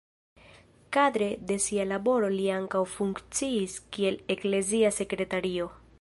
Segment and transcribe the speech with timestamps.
[0.95, 5.71] Kadre de sia laboro li ankaŭ funkciis kiel eklezia sekretario.